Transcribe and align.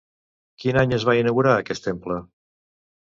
Quin 0.63 0.79
any 0.83 0.95
es 0.97 1.05
va 1.09 1.15
inaugurar 1.19 1.53
aquest 1.57 1.87
temple? 1.91 2.21